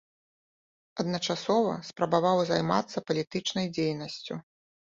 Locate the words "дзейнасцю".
3.79-4.43